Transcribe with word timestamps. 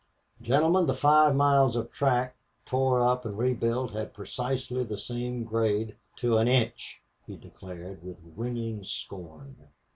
"Gentlemen, 0.41 0.87
the 0.87 0.95
five 0.95 1.35
miles 1.35 1.75
of 1.75 1.91
track 1.91 2.35
torn 2.65 3.03
up 3.03 3.23
and 3.23 3.37
rebuilt 3.37 3.91
had 3.91 4.15
precisely 4.15 4.83
the 4.83 4.97
same 4.97 5.43
grade, 5.43 5.95
to 6.15 6.39
an 6.39 6.47
inch!" 6.47 7.03
he 7.27 7.35
declared, 7.37 8.03
with 8.03 8.19
ringing 8.35 8.83
scorn. 8.83 9.55